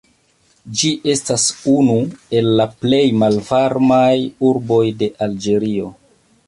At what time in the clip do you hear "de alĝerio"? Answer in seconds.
5.03-5.97